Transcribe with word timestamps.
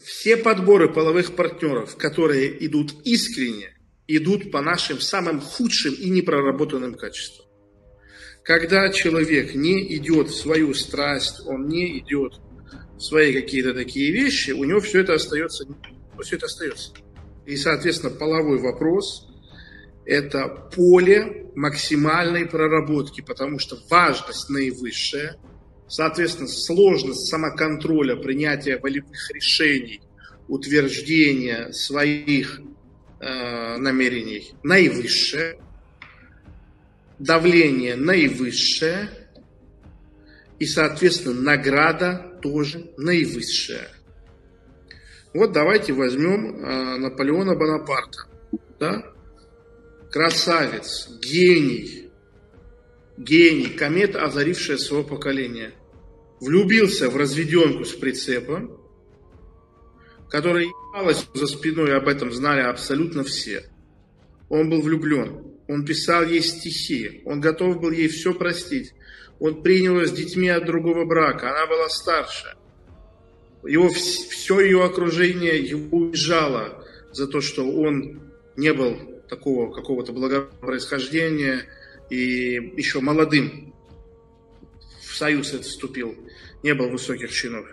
все 0.00 0.36
подборы 0.36 0.92
половых 0.92 1.34
партнеров, 1.34 1.96
которые 1.96 2.64
идут 2.64 2.94
искренне, 3.04 3.74
идут 4.06 4.50
по 4.50 4.60
нашим 4.60 5.00
самым 5.00 5.40
худшим 5.40 5.94
и 5.94 6.08
непроработанным 6.10 6.94
качествам. 6.94 7.46
Когда 8.44 8.88
человек 8.90 9.54
не 9.54 9.96
идет 9.96 10.28
в 10.28 10.36
свою 10.36 10.72
страсть, 10.72 11.42
он 11.46 11.68
не 11.68 11.98
идет 11.98 12.34
в 12.96 13.00
свои 13.00 13.32
какие-то 13.32 13.74
такие 13.74 14.12
вещи, 14.12 14.52
у 14.52 14.64
него 14.64 14.80
все 14.80 15.00
это 15.00 15.14
остается, 15.14 15.64
все 16.22 16.36
это 16.36 16.46
остается. 16.46 16.92
И, 17.46 17.56
соответственно, 17.56 18.14
половой 18.14 18.58
вопрос– 18.58 19.28
это 20.06 20.70
поле 20.74 21.50
максимальной 21.54 22.46
проработки, 22.46 23.20
потому 23.20 23.58
что 23.58 23.76
важность 23.90 24.48
наивысшая, 24.48 25.36
соответственно, 25.88 26.48
сложность 26.48 27.28
самоконтроля, 27.28 28.16
принятия 28.16 28.78
волевых 28.78 29.30
решений, 29.32 30.00
утверждения 30.46 31.72
своих 31.72 32.60
э, 33.20 33.76
намерений 33.76 34.52
наивысшая, 34.62 35.58
давление 37.18 37.96
наивысшее, 37.96 39.10
и, 40.58 40.66
соответственно, 40.66 41.40
награда 41.40 42.38
тоже 42.42 42.90
наивысшая. 42.96 43.88
Вот 45.34 45.52
давайте 45.52 45.92
возьмем 45.92 46.56
э, 46.56 46.96
Наполеона 46.96 47.54
Бонапарта. 47.54 48.26
Да? 48.80 49.04
Красавец, 50.10 51.08
гений, 51.22 52.10
гений, 53.16 53.68
комета, 53.68 54.24
озарившая 54.24 54.78
свое 54.78 55.04
поколение. 55.04 55.72
Влюбился 56.40 57.10
в 57.10 57.16
разведенку 57.16 57.84
с 57.84 57.92
прицепом, 57.92 58.78
которая 60.28 60.64
ебалась 60.64 61.26
за 61.34 61.46
спиной, 61.46 61.96
об 61.96 62.06
этом 62.06 62.32
знали 62.32 62.60
абсолютно 62.60 63.24
все. 63.24 63.64
Он 64.48 64.70
был 64.70 64.80
влюблен. 64.82 65.44
Он 65.66 65.84
писал 65.84 66.24
ей 66.24 66.42
стихи. 66.42 67.22
Он 67.24 67.40
готов 67.40 67.80
был 67.80 67.90
ей 67.90 68.08
все 68.08 68.32
простить. 68.32 68.94
Он 69.40 69.62
принял 69.62 69.98
ее 69.98 70.06
с 70.06 70.12
детьми 70.12 70.48
от 70.48 70.64
другого 70.64 71.04
брака. 71.04 71.50
Она 71.50 71.66
была 71.66 71.88
старше. 71.88 72.56
Его, 73.64 73.88
все 73.88 74.60
ее 74.60 74.84
окружение 74.84 75.58
его 75.58 75.98
уезжало 75.98 76.84
за 77.12 77.26
то, 77.26 77.40
что 77.40 77.68
он 77.68 78.22
не 78.56 78.72
был 78.72 78.96
такого 79.28 79.72
какого-то 79.72 80.12
благопроисхождения 80.12 81.64
и 82.10 82.72
еще 82.76 83.00
молодым 83.00 83.74
в 85.08 85.16
союз 85.16 85.52
это 85.52 85.64
вступил, 85.64 86.14
не 86.62 86.74
был 86.74 86.90
высоких 86.90 87.30
чинов. 87.30 87.66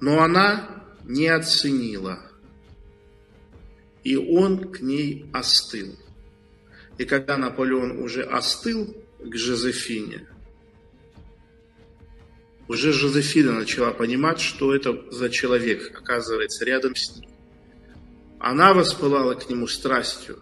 Но 0.00 0.22
она 0.22 0.84
не 1.04 1.28
оценила– 1.28 2.26
и 4.04 4.16
он 4.16 4.70
к 4.72 4.80
ней 4.80 5.26
остыл. 5.32 5.96
И 6.98 7.04
когда 7.04 7.36
Наполеон 7.36 8.02
уже 8.02 8.22
остыл 8.22 8.96
к 9.18 9.34
Жозефине, 9.34 10.26
уже 12.68 12.92
Жозефина 12.92 13.52
начала 13.52 13.90
понимать, 13.92 14.40
что 14.40 14.74
это 14.74 15.10
за 15.10 15.28
человек 15.28 15.98
оказывается 15.98 16.64
рядом 16.64 16.94
с 16.94 17.16
ней. 17.16 17.28
Она 18.38 18.72
воспылала 18.72 19.34
к 19.34 19.50
нему 19.50 19.66
страстью. 19.66 20.38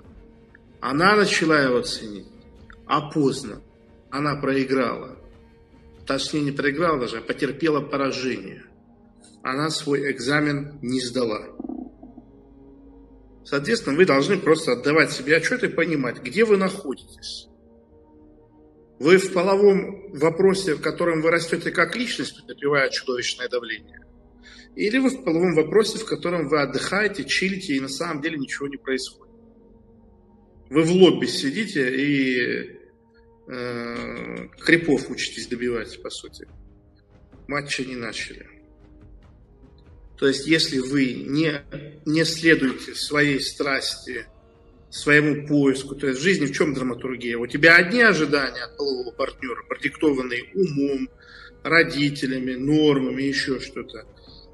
Она 0.81 1.17
начала 1.17 1.61
его 1.61 1.81
ценить. 1.81 2.29
А 2.87 3.11
поздно. 3.11 3.61
Она 4.11 4.37
проиграла. 4.37 5.19
Точнее, 6.09 6.41
не 6.41 6.53
проиграла 6.53 6.99
даже, 6.99 7.19
а 7.19 7.21
потерпела 7.21 7.83
поражение. 7.83 8.65
Она 9.43 9.69
свой 9.69 10.11
экзамен 10.11 10.79
не 10.81 11.03
сдала. 11.03 11.55
Соответственно, 13.45 13.95
вы 13.95 14.07
должны 14.07 14.39
просто 14.39 14.73
отдавать 14.73 15.13
себе 15.13 15.37
отчет 15.37 15.63
и 15.65 15.69
понимать, 15.69 16.23
где 16.23 16.47
вы 16.47 16.57
находитесь. 16.57 17.49
Вы 18.99 19.19
в 19.19 19.35
половом 19.35 20.11
вопросе, 20.13 20.77
в 20.77 20.81
котором 20.81 21.21
вы 21.21 21.31
растете 21.31 21.71
как 21.71 21.95
личность, 21.95 22.37
претерпевая 22.37 22.89
чудовищное 22.89 23.49
давление. 23.51 24.01
Или 24.77 24.99
вы 24.99 25.11
в 25.11 25.23
половом 25.25 25.55
вопросе, 25.55 25.99
в 25.99 26.07
котором 26.07 26.49
вы 26.49 26.63
отдыхаете, 26.63 27.25
чилите, 27.25 27.75
и 27.75 27.81
на 27.81 27.89
самом 27.89 28.23
деле 28.23 28.39
ничего 28.39 28.67
не 28.67 28.79
происходит. 28.79 29.35
Вы 30.71 30.83
в 30.85 30.91
лобби 30.91 31.27
сидите 31.27 31.95
и 31.95 32.78
э, 33.49 34.49
крипов 34.61 35.11
учитесь 35.11 35.47
добивать, 35.47 36.01
по 36.03 36.11
сути. 36.11 36.47
Матча 37.47 37.85
не 37.85 37.97
начали. 37.97 38.47
То 40.19 40.27
есть, 40.27 40.47
если 40.47 40.79
вы 40.79 41.13
не, 41.13 41.63
не 42.05 42.25
следуете 42.25 42.95
своей 42.95 43.41
страсти, 43.41 44.27
своему 44.91 45.47
поиску, 45.47 45.95
то 45.95 46.07
есть 46.07 46.21
в 46.21 46.23
жизни 46.23 46.47
в 46.47 46.53
чем 46.53 46.75
драматургия? 46.75 47.39
У 47.39 47.47
тебя 47.47 47.77
одни 47.77 48.03
ожидания 48.03 48.63
от 48.63 48.77
полового 48.77 49.11
партнера, 49.13 49.63
продиктованные 49.69 50.45
умом, 50.55 51.09
родителями, 51.63 52.55
нормами, 52.55 53.23
еще 53.23 53.61
что-то. 53.61 54.07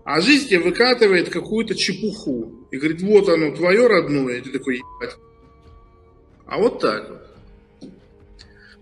А 0.04 0.20
жизнь 0.20 0.48
тебе 0.48 0.60
выкатывает 0.60 1.30
какую-то 1.30 1.74
чепуху. 1.74 2.68
И 2.70 2.76
говорит, 2.76 3.00
вот 3.00 3.28
оно, 3.28 3.56
твое 3.56 3.86
родное. 3.86 4.36
И 4.36 4.40
ты 4.42 4.50
такой, 4.50 4.76
ебать. 4.76 5.16
А 6.46 6.58
вот 6.58 6.80
так 6.80 7.08
вот. 7.08 7.33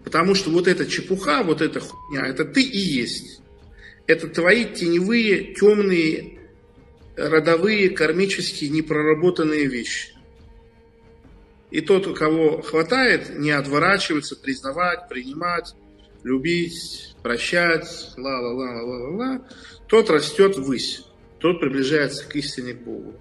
Потому 0.05 0.35
что 0.35 0.51
вот 0.51 0.69
эта 0.69 0.87
чепуха, 0.87 1.43
вот 1.43 1.61
эта 1.61 1.81
хуйня, 1.81 2.27
это 2.27 2.45
ты 2.45 2.63
и 2.63 2.79
есть. 2.79 3.41
Это 4.07 4.29
твои 4.29 4.65
теневые, 4.65 5.55
темные 5.55 6.39
родовые, 7.17 7.91
кармические, 7.91 8.71
непроработанные 8.71 9.67
вещи. 9.67 10.15
И 11.71 11.81
тот, 11.81 12.07
у 12.07 12.15
кого 12.15 12.61
хватает, 12.61 13.39
не 13.39 13.51
отворачиваться, 13.51 14.37
признавать, 14.37 15.09
принимать, 15.09 15.75
любить, 16.23 17.15
прощать, 17.23 18.13
ла-ла-ла-ла-ла-ла, 18.17 19.47
тот 19.89 20.11
растет 20.11 20.57
ввысь, 20.57 21.05
тот 21.39 21.61
приближается 21.61 22.27
к 22.29 22.37
истине 22.37 22.75
к 22.75 22.83
Богу. 22.83 23.15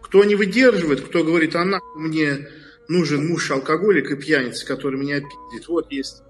Кто 0.00 0.24
не 0.24 0.34
выдерживает, 0.34 1.02
кто 1.02 1.22
говорит, 1.22 1.54
а 1.56 1.64
нахуй 1.64 2.02
мне 2.02 2.48
нужен 2.88 3.28
муж 3.28 3.50
алкоголик 3.50 4.10
и 4.10 4.16
пьяница, 4.16 4.66
который 4.66 4.98
меня 4.98 5.20
пиздит. 5.20 5.68
Вот 5.68 5.92
есть 5.92 6.22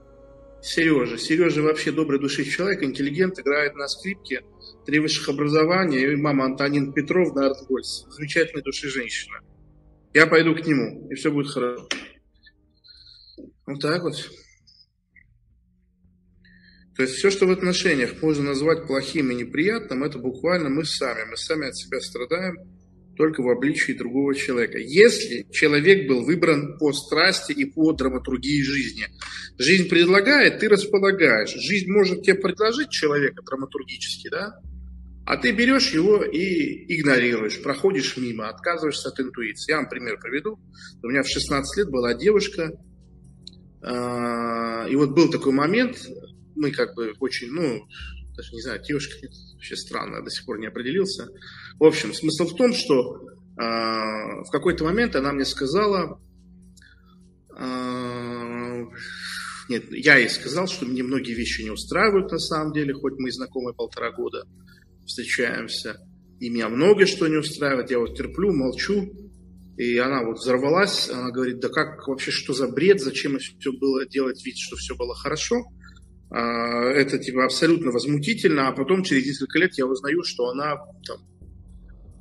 Сережа. 0.61 1.17
Сережа 1.17 1.63
вообще 1.63 1.93
добрый 1.93 2.19
души 2.21 2.45
человек, 2.45 2.83
интеллигент, 2.83 3.39
играет 3.39 3.77
на 3.77 3.87
скрипке, 3.87 4.43
три 4.85 4.99
высших 4.99 5.29
образования, 5.29 6.13
и 6.13 6.17
мама 6.17 6.47
Антонин 6.47 6.93
Петров 6.93 7.35
на 7.35 7.47
Артгольц. 7.47 8.05
Замечательной 8.09 8.63
души 8.63 8.89
женщина. 8.89 9.39
Я 10.13 10.27
пойду 10.27 10.55
к 10.55 10.67
нему, 10.67 11.09
и 11.11 11.15
все 11.15 11.31
будет 11.31 11.49
хорошо. 11.49 11.89
Вот 13.67 13.81
так 13.81 14.03
вот. 14.03 14.31
То 16.97 17.03
есть 17.03 17.15
все, 17.15 17.31
что 17.31 17.47
в 17.47 17.53
отношениях 17.53 18.21
можно 18.21 18.43
назвать 18.43 18.89
плохим 18.89 19.31
и 19.31 19.35
неприятным, 19.37 20.03
это 20.03 20.19
буквально 20.19 20.69
мы 20.69 20.85
сами. 20.85 21.31
Мы 21.31 21.37
сами 21.37 21.69
от 21.69 21.77
себя 21.77 22.01
страдаем 22.01 22.57
только 23.19 23.43
в 23.43 23.51
обличии 23.51 23.93
другого 23.93 24.35
человека. 24.35 24.79
Если 24.79 25.45
человек 25.51 26.09
был 26.09 26.25
выбран 26.25 26.79
по 26.79 26.93
страсти 26.93 27.53
и 27.53 27.65
по 27.67 27.93
драматургии 27.93 28.63
жизни. 28.63 29.07
Жизнь 29.59 29.89
предлагает, 29.89 30.61
ты 30.61 30.69
располагаешь. 30.69 31.51
Жизнь 31.51 31.91
может 31.91 32.23
тебе 32.23 32.37
предложить 32.37 32.91
человека 32.91 33.43
драматургически, 33.43 34.31
да? 34.31 34.61
А 35.27 35.37
ты 35.37 35.51
берешь 35.51 35.91
его 35.91 36.23
и 36.23 36.97
игнорируешь, 36.97 37.61
проходишь 37.61 38.17
мимо, 38.17 38.49
отказываешься 38.49 39.11
от 39.11 39.21
интуиции. 39.21 39.73
Я 39.73 39.79
вам 39.79 39.89
пример 39.91 40.19
приведу. 40.19 40.59
У 41.03 41.09
меня 41.09 41.23
в 41.23 41.29
16 41.29 41.77
лет 41.77 41.91
была 41.91 42.15
девушка, 42.15 42.73
а, 43.83 44.87
и 44.89 44.97
вот 44.97 45.11
был 45.11 45.29
такой 45.31 45.53
момент, 45.53 45.99
мы 46.57 46.71
как 46.71 46.95
бы 46.95 47.13
очень, 47.21 47.51
ну, 47.51 47.87
даже 48.39 48.55
не 48.55 48.63
знаю, 48.63 48.81
девушка, 48.81 49.15
вообще 49.55 49.75
странно, 49.75 50.23
до 50.23 50.31
сих 50.31 50.47
пор 50.47 50.61
не 50.61 50.69
определился. 50.69 51.29
В 51.81 51.85
общем, 51.85 52.15
смысл 52.15 52.47
в 52.47 52.55
том, 52.55 52.73
что 52.73 53.17
э, 53.17 53.61
в 53.61 54.51
какой-то 54.53 54.85
момент 54.85 55.17
она 55.17 55.33
мне 55.33 55.45
сказала, 55.45 56.21
э, 57.59 58.85
нет, 59.69 59.87
я 59.91 60.19
ей 60.19 60.29
сказал, 60.29 60.69
что 60.69 60.87
мне 60.87 61.03
многие 61.03 61.35
вещи 61.35 61.63
не 61.63 61.71
устраивают 61.71 62.31
на 62.31 62.39
самом 62.39 62.73
деле, 62.73 62.95
хоть 62.95 63.15
мы 63.19 63.31
и 63.31 63.33
знакомы 63.33 63.75
полтора 63.75 64.13
года, 64.13 64.45
встречаемся, 65.05 65.97
и 66.39 66.49
меня 66.49 66.69
многое 66.69 67.07
что 67.07 67.27
не 67.27 67.39
устраивает, 67.39 67.91
я 67.91 67.99
вот 67.99 68.17
терплю, 68.17 68.53
молчу, 68.53 69.13
и 69.77 69.99
она 69.99 70.23
вот 70.23 70.39
взорвалась, 70.39 71.11
она 71.11 71.33
говорит, 71.33 71.59
да 71.59 71.71
как 71.71 72.07
вообще, 72.07 72.31
что 72.31 72.53
за 72.53 72.69
бред, 72.69 73.01
зачем 73.01 73.37
все 73.41 73.73
было 73.73 74.07
делать 74.07 74.45
вид, 74.47 74.57
что 74.59 74.77
все 74.77 74.95
было 74.95 75.17
хорошо. 75.17 75.65
А, 76.31 76.91
это 76.91 77.19
типа 77.19 77.45
абсолютно 77.45 77.91
возмутительно, 77.91 78.69
а 78.69 78.73
потом 78.73 79.03
через 79.03 79.27
несколько 79.27 79.59
лет 79.59 79.73
я 79.79 79.87
узнаю, 79.87 80.23
что 80.25 80.49
она 80.49 80.77
там, 81.07 81.19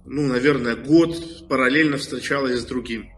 ну, 0.06 0.28
наверное, 0.28 0.76
год 0.76 1.48
параллельно 1.50 1.98
встречалась 1.98 2.60
с 2.62 2.66
другим. 2.66 3.10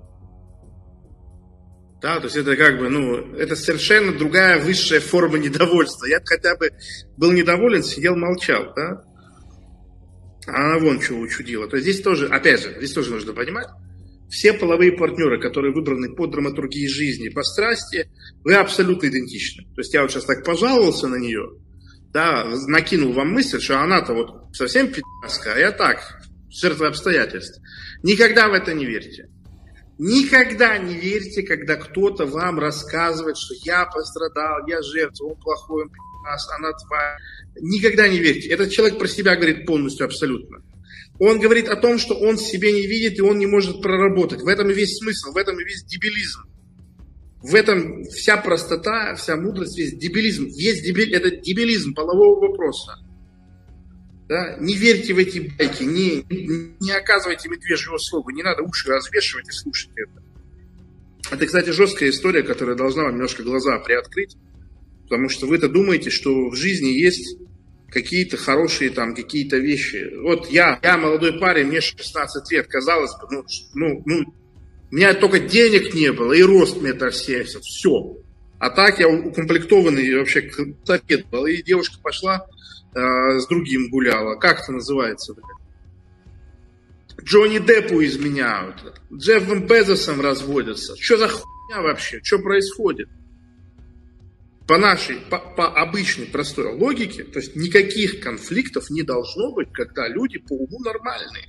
Да, 2.02 2.18
то 2.20 2.26
есть 2.26 2.38
это 2.38 2.56
как 2.56 2.80
бы, 2.80 2.90
ну, 2.90 3.36
это 3.36 3.56
совершенно 3.56 4.14
другая 4.14 4.60
высшая 4.60 5.02
форма 5.02 5.38
недовольства. 5.38 6.06
Я 6.06 6.22
хотя 6.24 6.56
бы 6.56 6.72
был 7.18 7.32
недоволен, 7.34 7.84
сидел, 7.84 8.16
молчал, 8.16 8.74
да. 8.76 9.04
А 10.48 10.72
она 10.72 10.80
вон 10.80 11.00
чего 11.02 11.20
учудила. 11.20 11.68
То 11.68 11.76
есть 11.76 11.88
здесь 11.90 12.02
тоже, 12.02 12.28
опять 12.28 12.64
же, 12.64 12.74
здесь 12.78 12.94
тоже 12.94 13.12
нужно 13.12 13.34
понимать, 13.34 13.68
все 14.30 14.54
половые 14.54 14.92
партнеры, 14.92 15.40
которые 15.40 15.74
выбраны 15.74 16.14
по 16.14 16.28
драматургии 16.28 16.88
жизни, 16.88 17.30
по 17.30 17.44
страсти, 17.44 18.10
вы 18.44 18.54
абсолютно 18.54 19.08
идентичны. 19.08 19.66
То 19.76 19.82
есть 19.82 19.94
я 19.94 20.02
вот 20.02 20.12
сейчас 20.12 20.26
так 20.26 20.46
пожаловался 20.46 21.08
на 21.08 21.16
нее, 21.16 21.50
да, 22.12 22.46
накинул 22.68 23.14
вам 23.14 23.32
мысль, 23.32 23.60
что 23.60 23.82
она-то 23.82 24.14
вот 24.14 24.56
совсем 24.56 24.92
пи***ска, 24.92 25.54
а 25.54 25.60
я 25.60 25.72
так, 25.72 26.22
жертва 26.50 26.88
обстоятельств. 26.88 27.60
Никогда 28.04 28.48
в 28.50 28.54
это 28.54 28.74
не 28.74 28.86
верьте. 28.86 29.30
Никогда 29.98 30.78
не 30.78 30.96
верьте, 30.96 31.44
когда 31.44 31.76
кто-то 31.76 32.26
вам 32.26 32.58
рассказывает, 32.58 33.38
что 33.38 33.54
я 33.66 33.86
пострадал, 33.86 34.66
я 34.68 34.82
жертва, 34.82 35.26
он 35.26 35.36
плохой, 35.36 35.84
он 35.84 35.90
пи***ас, 35.90 36.50
она 36.58 36.72
тварь. 36.72 37.18
Никогда 37.62 38.08
не 38.08 38.20
верьте. 38.20 38.50
Этот 38.50 38.72
человек 38.72 38.98
про 38.98 39.08
себя 39.08 39.36
говорит 39.36 39.66
полностью, 39.66 40.06
абсолютно. 40.06 40.64
Он 41.20 41.40
говорит 41.40 41.68
о 41.68 41.76
том, 41.76 41.98
что 41.98 42.16
он 42.16 42.38
себе 42.38 42.72
не 42.72 42.88
видит 42.88 43.18
и 43.18 43.22
он 43.22 43.40
не 43.40 43.46
может 43.46 43.82
проработать. 43.82 44.42
В 44.42 44.48
этом 44.48 44.70
и 44.70 44.74
весь 44.74 44.98
смысл, 44.98 45.32
в 45.32 45.38
этом 45.38 45.60
и 45.60 45.64
весь 45.64 45.84
дебилизм. 45.84 46.44
В 47.42 47.56
этом 47.56 48.04
вся 48.06 48.38
простота, 48.38 49.16
вся 49.16 49.36
мудрость, 49.36 49.78
весь 49.78 49.94
дебилизм. 49.94 50.46
Есть 50.48 50.84
дебиль, 50.84 51.14
это 51.14 51.32
дебилизм 51.32 51.94
полового 51.94 52.48
вопроса. 52.48 52.96
Да? 54.28 54.58
Не 54.60 54.76
верьте 54.76 55.14
в 55.14 55.18
эти 55.18 55.40
байки, 55.58 55.84
не, 55.84 56.24
не 56.80 56.92
оказывайте 56.92 57.50
медвежьего 57.50 57.98
слова, 57.98 58.30
не 58.30 58.44
надо 58.44 58.62
уши 58.62 58.90
развешивать 58.90 59.48
и 59.50 59.52
слушать 59.52 59.90
это. 59.96 60.24
Это, 61.32 61.46
кстати, 61.46 61.72
жесткая 61.72 62.10
история, 62.10 62.44
которая 62.44 62.76
должна 62.76 63.04
вам 63.04 63.14
немножко 63.14 63.44
глаза 63.44 63.80
приоткрыть, 63.80 64.36
потому 65.04 65.30
что 65.30 65.48
вы-то 65.48 65.68
думаете, 65.68 66.10
что 66.12 66.50
в 66.50 66.56
жизни 66.56 66.90
есть 66.90 67.40
какие-то 67.92 68.38
хорошие 68.38 68.90
там 68.90 69.16
какие-то 69.16 69.58
вещи. 69.58 70.12
Вот 70.22 70.50
я, 70.50 70.80
я 70.82 70.98
молодой 70.98 71.40
парень, 71.40 71.68
мне 71.68 71.82
16 71.82 72.52
лет, 72.52 72.68
казалось 72.68 73.12
бы, 73.20 73.28
ну, 73.32 73.46
ну, 73.74 74.04
ну, 74.06 74.34
у 74.92 74.96
меня 74.96 75.14
только 75.14 75.40
денег 75.40 75.94
не 75.94 76.12
было 76.12 76.34
и 76.34 76.42
рост 76.42 76.82
метр 76.82 77.14
семьдесят, 77.14 77.64
все. 77.64 78.18
А 78.58 78.70
так 78.70 79.00
я 79.00 79.08
укомплектованный 79.08 80.18
вообще 80.18 80.50
торпед 80.86 81.28
был. 81.30 81.46
И 81.46 81.62
девушка 81.62 81.98
пошла 82.02 82.46
э, 82.94 83.40
с 83.40 83.48
другим 83.48 83.90
гуляла. 83.90 84.36
Как 84.36 84.62
это 84.62 84.74
называется, 84.74 85.34
блядь? 85.34 85.46
Джонни 87.24 87.60
Деппу 87.60 88.04
изменяют. 88.04 88.76
Джеффом 89.14 89.66
Безосом 89.68 90.22
разводятся. 90.22 90.96
Что 91.00 91.18
за 91.18 91.28
хуйня 91.28 91.82
вообще? 91.82 92.20
Что 92.24 92.40
происходит? 92.40 93.10
По 94.70 94.78
нашей, 94.78 95.18
по, 95.30 95.40
по 95.40 95.68
обычной 95.68 96.28
простой 96.28 96.72
логике, 96.72 97.24
то 97.24 97.40
есть 97.40 97.56
никаких 97.56 98.22
конфликтов 98.22 98.90
не 98.90 99.02
должно 99.02 99.52
быть, 99.52 99.74
когда 99.74 100.08
люди 100.08 100.38
по 100.38 100.54
уму 100.54 100.80
нормальные. 100.80 101.48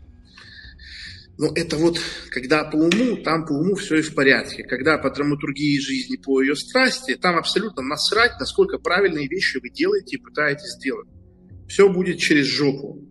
Но 1.39 1.53
это 1.55 1.77
вот, 1.77 2.01
когда 2.31 2.65
по 2.65 2.77
уму, 2.77 3.19
там 3.19 3.47
по 3.47 3.53
уму 3.53 3.77
все 3.77 3.99
и 3.99 4.03
в 4.03 4.15
порядке. 4.15 4.65
Когда 4.65 4.99
по 4.99 5.11
драматургии 5.11 5.79
жизни, 5.79 6.17
по 6.17 6.41
ее 6.41 6.57
страсти, 6.57 7.15
там 7.15 7.37
абсолютно 7.37 7.83
насрать, 7.83 8.33
насколько 8.41 8.79
правильные 8.79 9.29
вещи 9.29 9.59
вы 9.63 9.69
делаете 9.71 10.17
и 10.17 10.21
пытаетесь 10.21 10.77
сделать 10.79 11.09
все 11.71 11.89
будет 11.89 12.19
через 12.19 12.47
жопу. 12.47 13.07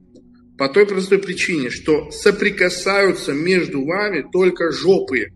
По 0.57 0.67
той 0.67 0.85
простой 0.85 1.19
причине, 1.19 1.69
что 1.69 2.11
соприкасаются 2.11 3.31
между 3.31 3.85
вами 3.85 4.25
только 4.29 4.71
жопы. 4.71 5.27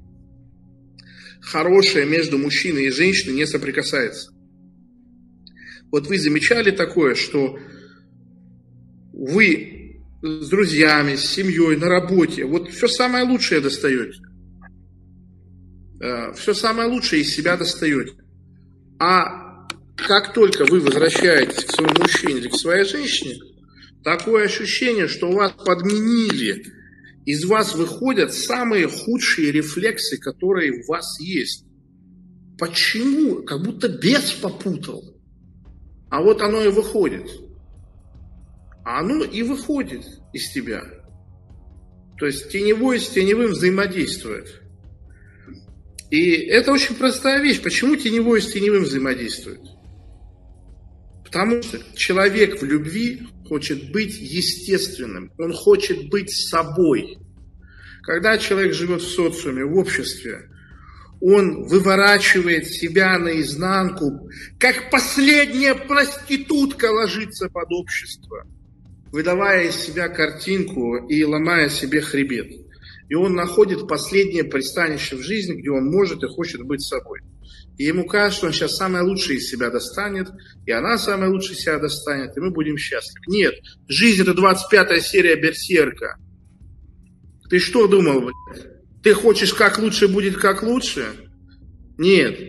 Хорошее 1.41 2.05
между 2.05 2.37
мужчиной 2.37 2.87
и 2.87 2.91
женщиной 2.91 3.35
не 3.35 3.47
соприкасается. 3.47 4.32
Вот 5.93 6.07
вы 6.07 6.17
замечали 6.17 6.71
такое, 6.71 7.13
что 7.13 7.59
вы 9.13 10.01
с 10.23 10.49
друзьями, 10.49 11.15
с 11.15 11.23
семьей, 11.23 11.77
на 11.77 11.87
работе, 11.87 12.45
вот 12.45 12.67
все 12.71 12.87
самое 12.87 13.25
лучшее 13.25 13.61
достаете. 13.61 14.19
Э, 16.01 16.33
все 16.33 16.55
самое 16.55 16.89
лучшее 16.89 17.21
из 17.21 17.35
себя 17.35 17.57
достаете. 17.57 18.15
А 18.97 19.67
как 19.95 20.33
только 20.33 20.65
вы 20.65 20.79
возвращаетесь 20.79 21.63
к 21.63 21.71
своему 21.75 22.01
мужчине 22.01 22.39
или 22.39 22.47
к 22.47 22.55
своей 22.55 22.85
женщине, 22.85 23.35
такое 24.03 24.45
ощущение, 24.45 25.07
что 25.07 25.31
вас 25.31 25.51
подменили. 25.63 26.73
Из 27.27 27.45
вас 27.45 27.75
выходят 27.75 28.33
самые 28.33 28.87
худшие 28.87 29.51
рефлексы, 29.51 30.17
которые 30.17 30.71
у 30.71 30.87
вас 30.87 31.19
есть. 31.19 31.65
Почему? 32.57 33.43
Как 33.43 33.61
будто 33.61 33.89
бес 33.89 34.31
попутал. 34.41 35.12
А 36.13 36.21
вот 36.21 36.43
оно 36.43 36.61
и 36.61 36.67
выходит. 36.67 37.27
А 38.85 38.99
оно 38.99 39.23
и 39.23 39.41
выходит 39.41 40.05
из 40.31 40.51
тебя. 40.51 40.83
То 42.19 42.27
есть 42.27 42.51
теневой 42.51 42.99
с 42.99 43.09
теневым 43.09 43.47
взаимодействует. 43.47 44.61
И 46.11 46.33
это 46.33 46.71
очень 46.71 46.93
простая 46.93 47.41
вещь. 47.41 47.63
Почему 47.63 47.95
теневой 47.95 48.43
с 48.43 48.51
теневым 48.51 48.83
взаимодействует? 48.83 49.61
Потому 51.25 51.63
что 51.63 51.79
человек 51.95 52.61
в 52.61 52.63
любви 52.63 53.27
хочет 53.47 53.91
быть 53.91 54.15
естественным, 54.19 55.31
он 55.39 55.51
хочет 55.51 56.09
быть 56.09 56.29
собой. 56.29 57.17
Когда 58.03 58.37
человек 58.37 58.75
живет 58.75 59.01
в 59.01 59.09
социуме, 59.09 59.65
в 59.65 59.75
обществе, 59.79 60.47
он 61.25 61.63
выворачивает 61.67 62.67
себя 62.67 63.17
наизнанку, 63.17 64.29
как 64.59 64.91
последняя 64.91 65.73
проститутка 65.73 66.91
ложится 66.91 67.49
под 67.49 67.71
общество, 67.71 68.45
выдавая 69.11 69.69
из 69.69 69.75
себя 69.75 70.09
картинку 70.09 70.97
и 71.07 71.23
ломая 71.23 71.69
себе 71.69 72.01
хребет. 72.01 72.51
И 73.07 73.15
он 73.15 73.35
находит 73.35 73.87
последнее 73.87 74.43
пристанище 74.43 75.15
в 75.15 75.21
жизни, 75.21 75.61
где 75.61 75.71
он 75.71 75.85
может 75.85 76.23
и 76.23 76.27
хочет 76.27 76.63
быть 76.63 76.81
собой 76.81 77.19
и 77.77 77.85
ему 77.85 78.05
кажется, 78.05 78.37
что 78.37 78.47
он 78.47 78.53
сейчас 78.53 78.75
самое 78.75 79.03
лучшее 79.03 79.37
из 79.37 79.49
себя 79.49 79.69
достанет, 79.69 80.29
и 80.65 80.71
она 80.71 80.97
самое 80.97 81.31
лучшее 81.31 81.55
из 81.55 81.61
себя 81.61 81.79
достанет, 81.79 82.37
и 82.37 82.39
мы 82.39 82.51
будем 82.51 82.77
счастливы. 82.77 83.25
Нет, 83.27 83.55
жизнь 83.87 84.21
это 84.21 84.31
25-я 84.31 84.99
серия 84.99 85.35
Берсерка. 85.35 86.17
Ты 87.49 87.59
что 87.59 87.87
думал, 87.87 88.21
блядь? 88.21 88.72
Ты 89.03 89.13
хочешь, 89.13 89.53
как 89.53 89.79
лучше 89.79 90.07
будет, 90.07 90.37
как 90.37 90.63
лучше? 90.63 91.05
Нет, 91.97 92.39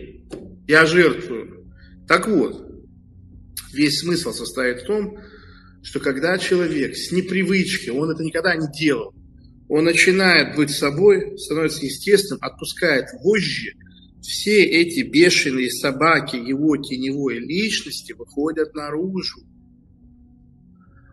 я 0.67 0.85
жертвую. 0.85 1.71
Так 2.07 2.27
вот, 2.27 2.71
весь 3.73 3.99
смысл 3.99 4.31
состоит 4.31 4.81
в 4.81 4.85
том, 4.85 5.17
что 5.83 5.99
когда 5.99 6.37
человек 6.37 6.95
с 6.95 7.11
непривычки, 7.11 7.89
он 7.89 8.09
это 8.09 8.23
никогда 8.23 8.55
не 8.55 8.67
делал, 8.71 9.13
он 9.67 9.83
начинает 9.83 10.55
быть 10.55 10.71
собой, 10.71 11.37
становится 11.37 11.85
естественным, 11.85 12.39
отпускает 12.41 13.05
вожжи– 13.23 13.73
все 14.27 14.63
эти 14.63 15.01
бешеные 15.01 15.69
собаки 15.69 16.35
его 16.35 16.77
теневой 16.77 17.37
личности 17.37 18.13
выходят 18.13 18.73
наружу. 18.73 19.41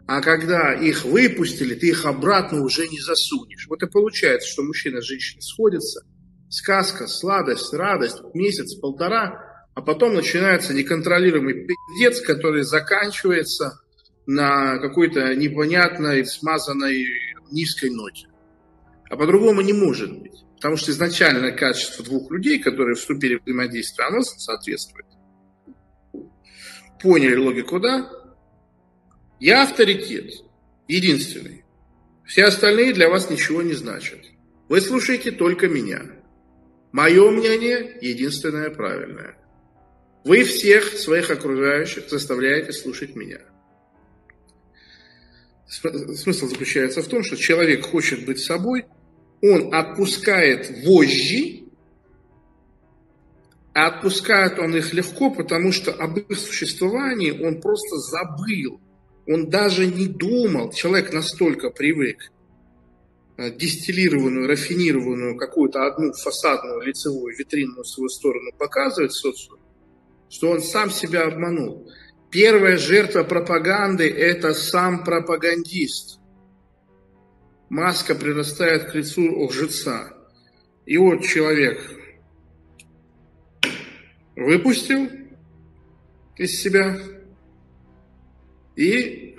А 0.06 0.20
когда 0.20 0.74
их 0.74 1.04
выпустили, 1.04 1.74
ты 1.74 1.88
их 1.88 2.04
обратно 2.04 2.62
уже 2.62 2.88
не 2.88 3.00
засунешь. 3.00 3.66
Вот 3.68 3.82
и 3.82 3.86
получается, 3.88 4.48
что 4.48 4.62
мужчина 4.62 4.98
и 4.98 5.02
женщина 5.02 5.40
сходятся, 5.40 6.04
сказка, 6.48 7.06
сладость, 7.06 7.72
радость, 7.72 8.22
месяц, 8.34 8.74
полтора, 8.74 9.68
а 9.74 9.80
потом 9.80 10.14
начинается 10.14 10.74
неконтролируемый 10.74 11.66
пиздец, 11.66 12.20
который 12.20 12.62
заканчивается 12.62 13.80
на 14.26 14.78
какой-то 14.78 15.34
непонятной, 15.34 16.26
смазанной 16.26 17.06
низкой 17.50 17.90
ноте. 17.90 18.26
А 19.08 19.16
по-другому 19.16 19.60
не 19.62 19.72
может 19.72 20.12
быть. 20.18 20.44
Потому 20.56 20.76
что 20.76 20.92
изначальное 20.92 21.52
качество 21.52 22.04
двух 22.04 22.30
людей, 22.30 22.60
которые 22.60 22.94
вступили 22.94 23.36
в 23.36 23.42
взаимодействие, 23.42 24.06
оно 24.06 24.22
соответствует. 24.22 25.06
Поняли 27.02 27.36
логику, 27.36 27.80
да? 27.80 28.08
Я 29.42 29.64
авторитет, 29.64 30.44
единственный. 30.86 31.64
Все 32.24 32.44
остальные 32.44 32.94
для 32.94 33.08
вас 33.08 33.28
ничего 33.28 33.62
не 33.62 33.74
значат. 33.74 34.20
Вы 34.68 34.80
слушаете 34.80 35.32
только 35.32 35.68
меня. 35.68 36.02
Мое 36.92 37.30
мнение 37.30 37.98
единственное 38.00 38.70
правильное. 38.70 39.36
Вы 40.24 40.44
всех 40.44 40.96
своих 40.96 41.30
окружающих 41.30 42.08
заставляете 42.08 42.72
слушать 42.72 43.16
меня. 43.16 43.40
Смысл 45.66 46.46
заключается 46.46 47.02
в 47.02 47.08
том, 47.08 47.24
что 47.24 47.36
человек 47.36 47.84
хочет 47.84 48.24
быть 48.24 48.40
собой– 48.40 48.86
он 49.42 49.74
отпускает 49.74 50.70
вожжи, 50.86 51.64
а 53.74 53.88
отпускает 53.88 54.58
он 54.60 54.76
их 54.76 54.94
легко, 54.94 55.30
потому 55.30 55.72
что 55.72 55.92
об 55.92 56.16
их 56.18 56.38
существовании 56.38 57.32
он 57.32 57.60
просто 57.60 57.96
забыл. 57.96 58.80
Он 59.26 59.48
даже 59.48 59.86
не 59.86 60.06
думал, 60.06 60.72
человек 60.72 61.12
настолько 61.12 61.70
привык 61.70 62.32
э, 63.36 63.50
дистиллированную, 63.50 64.48
рафинированную 64.48 65.36
какую-то 65.36 65.86
одну 65.86 66.12
фасадную 66.12 66.82
лицевую 66.82 67.36
витринную 67.36 67.84
свою 67.84 68.08
сторону 68.08 68.50
показывать 68.58 69.12
социуму, 69.12 69.62
что 70.28 70.50
он 70.50 70.60
сам 70.60 70.90
себя 70.90 71.24
обманул. 71.26 71.90
Первая 72.30 72.78
жертва 72.78 73.22
пропаганды– 73.22 74.08
это 74.10 74.54
сам 74.54 75.04
пропагандист– 75.04 76.18
маска 77.72 78.14
прирастает 78.14 78.90
к 78.90 78.94
лицу 78.94 79.46
лжеца. 79.46 80.12
И 80.84 80.98
вот 80.98 81.22
человек 81.22 81.80
выпустил 84.36 85.08
из 86.36 86.60
себя, 86.60 86.98
и 88.76 89.36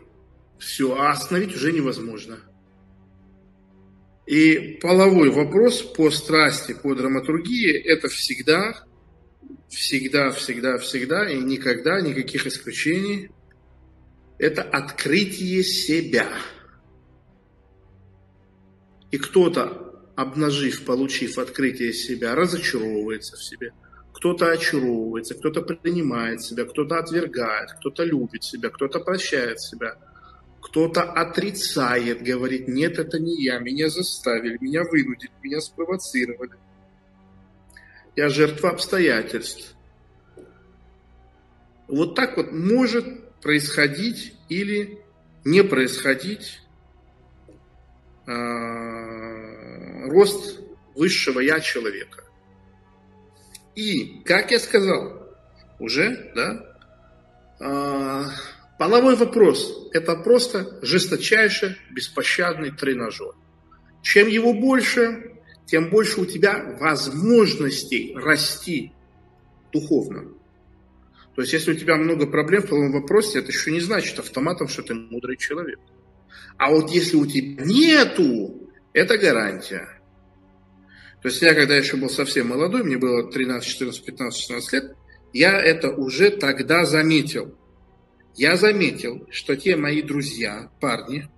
все, 0.60 0.96
а 0.96 1.12
остановить 1.12 1.56
уже 1.56 1.72
невозможно. 1.72 2.40
И 4.25 4.80
половой 4.82 5.30
вопрос 5.30 5.82
по 5.82 6.10
страсти, 6.10 6.74
по 6.74 6.96
драматургии– 6.96 7.74
это 7.86 8.08
всегда, 8.08 8.86
всегда, 9.68 10.32
всегда, 10.32 10.78
всегда 10.78 11.30
и 11.30 11.38
никогда, 11.40 12.00
никаких 12.02 12.48
исключений– 12.48 13.30
это 14.38 14.62
открытие 14.62 15.63
себя. 15.63 16.30
И 19.12 19.18
кто-то, 19.18 20.02
обнажив, 20.16 20.86
получив 20.86 21.38
открытие 21.38 21.94
себя, 21.94 22.34
разочаровывается 22.34 23.36
в 23.36 23.44
себе. 23.44 23.74
Кто-то 24.24 24.51
очаровывается, 24.51 25.36
кто-то 25.36 25.62
принимает 25.62 26.42
себя, 26.42 26.63
кто-то 26.63 26.98
отвергает, 26.98 27.74
кто-то 27.74 28.06
любит 28.06 28.46
себя, 28.46 28.70
кто-то 28.70 29.01
прощает 29.01 29.60
себя– 29.60 29.98
кто-то 30.63 31.03
отрицает, 31.03 32.24
говорит, 32.24 32.68
нет, 32.68 32.98
это 32.98 33.20
не 33.20 33.44
я, 33.44 33.60
меня 33.60 33.89
заставили, 33.89 34.58
меня 34.62 34.84
вынудили, 34.84 35.30
меня 35.44 35.60
спровоцировали. 35.60 36.53
Я 38.15 38.30
жертва 38.30 38.70
обстоятельств. 38.70 39.75
Вот 41.88 42.15
так 42.15 42.38
вот 42.38 42.53
может 42.53 43.39
происходить 43.42 44.36
или 44.48 45.00
не 45.44 45.63
происходить 45.63 46.62
э, 48.25 48.32
рост 50.08 50.62
высшего 50.96 51.42
я 51.42 51.60
человека. 51.60 52.23
И, 53.75 54.22
как 54.24 54.51
я 54.51 54.60
сказал, 54.60 55.30
уже, 55.80 56.32
да, 56.36 56.75
э, 57.60 58.25
Половой 58.84 59.15
вопрос– 59.15 59.89
это 59.94 60.15
просто 60.15 60.80
жесточайший, 60.82 61.77
беспощадный 61.92 62.72
тренажер. 62.72 63.34
Чем 64.01 64.27
его 64.27 64.53
больше, 64.53 65.32
тем 65.65 65.89
больше 65.89 66.20
у 66.20 66.25
тебя 66.25 66.75
возможностей 66.82 68.13
расти 68.15 68.92
духовно. 69.72 70.34
То 71.36 71.42
есть, 71.42 71.53
если 71.53 71.72
у 71.72 71.75
тебя 71.75 71.96
много 71.96 72.27
проблем 72.27 72.63
в 72.63 72.68
половом 72.68 72.92
вопросе, 72.92 73.39
это 73.39 73.53
еще 73.53 73.72
не 73.72 73.80
значит 73.80 74.20
автоматом, 74.20 74.68
что 74.68 74.82
ты 74.82 74.94
мудрый 74.94 75.38
человек. 75.38 75.80
А 76.58 76.70
вот 76.70 76.92
если 76.92 77.15
у 77.15 77.25
тебя 77.25 77.63
нету, 77.63 78.70
это 78.92 79.18
гарантия. 79.18 79.88
То 81.24 81.30
есть 81.30 81.42
я, 81.42 81.56
когда 81.56 81.75
еще 81.75 81.98
был 81.98 82.10
совсем 82.10 82.50
молодой, 82.50 82.84
мне 82.84 82.98
было 82.98 83.32
13, 83.32 83.68
14, 83.68 84.06
15, 84.06 84.39
16 84.39 84.74
лет, 84.74 84.96
я 85.34 85.60
это 85.60 85.89
уже 85.89 86.30
тогда 86.30 86.86
заметил 86.86 87.58
я 88.36 88.58
заметил, 88.58 89.27
что 89.30 89.56
те 89.56 89.75
мои 89.75 90.01
друзья, 90.01 90.72
парни, 90.80 91.30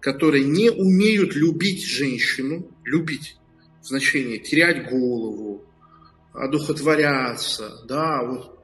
которые 0.00 0.44
не 0.44 0.70
умеют 0.70 1.34
любить 1.34 1.84
женщину, 1.84 2.70
любить 2.84 3.36
в 3.80 3.86
значении 3.86 4.38
терять 4.38 4.90
голову, 4.90 5.64
одухотворяться, 6.32 7.84
да, 7.86 8.22
вот 8.22 8.58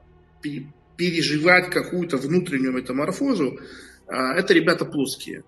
переживать 0.97 1.69
какую-то 1.69 2.17
внутреннюю 2.17 2.73
метаморфозу, 2.73 3.59
а, 4.07 4.35
это 4.35 4.53
ребята 4.53 4.85
плоские. 4.85 5.43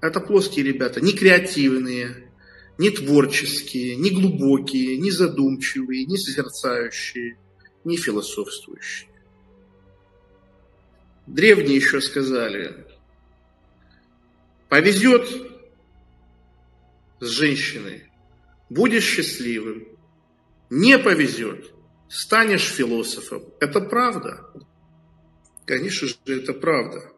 Это 0.00 0.20
плоские 0.20 0.64
ребята, 0.66 1.00
не 1.00 1.12
креативные, 1.12 2.27
не 2.78 2.90
творческие, 2.90 3.96
не 3.96 4.10
глубокие, 4.10 4.96
не 4.98 5.10
задумчивые, 5.10 6.06
не 6.06 6.16
созерцающие, 6.16 7.36
не 7.84 7.96
философствующие. 7.96 9.10
Древние 11.26 11.76
еще 11.76 12.00
сказали, 12.00 12.86
повезет 14.68 15.28
с 17.20 17.26
женщиной, 17.26 18.10
будешь 18.70 19.04
счастливым. 19.04 19.88
Не 20.70 20.98
повезет, 20.98 21.72
станешь 22.08 22.70
философом. 22.70 23.42
Это 23.58 23.80
правда. 23.80 24.52
Конечно 25.64 26.08
же, 26.08 26.16
это 26.26 26.52
правда. 26.52 27.12